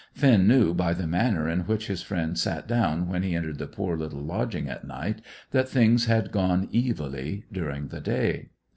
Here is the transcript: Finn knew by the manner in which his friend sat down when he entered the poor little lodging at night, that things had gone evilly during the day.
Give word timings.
Finn 0.15 0.47
knew 0.47 0.73
by 0.73 0.95
the 0.95 1.05
manner 1.05 1.47
in 1.47 1.59
which 1.59 1.85
his 1.85 2.01
friend 2.01 2.35
sat 2.35 2.67
down 2.67 3.07
when 3.07 3.21
he 3.21 3.35
entered 3.35 3.59
the 3.59 3.67
poor 3.67 3.95
little 3.95 4.23
lodging 4.23 4.67
at 4.67 4.83
night, 4.87 5.21
that 5.51 5.69
things 5.69 6.05
had 6.05 6.31
gone 6.31 6.67
evilly 6.73 7.43
during 7.51 7.89
the 7.89 8.01
day. 8.01 8.49